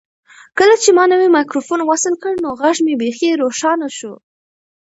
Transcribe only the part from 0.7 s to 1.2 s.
چې ما